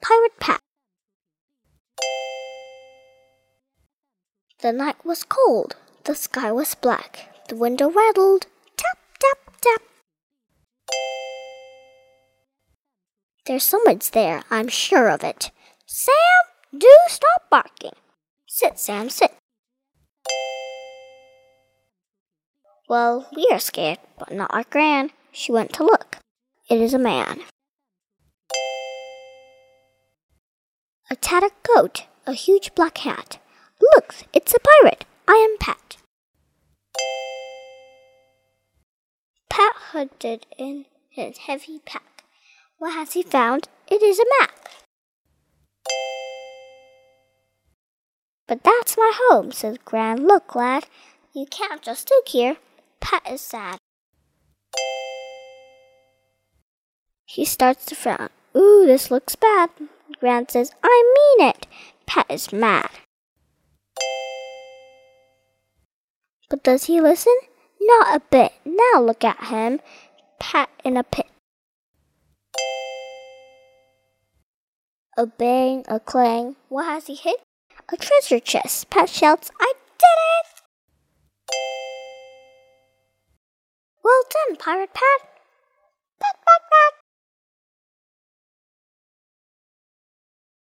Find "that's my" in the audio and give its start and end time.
48.62-49.10